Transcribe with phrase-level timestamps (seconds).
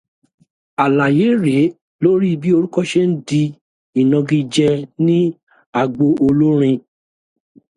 [0.83, 1.63] Àlàyé rèé
[2.03, 3.43] lórí bí orúkọ ṣe ń dí
[3.99, 4.69] ìnagijẹ
[5.05, 5.17] ní
[5.81, 6.77] agbo olórin.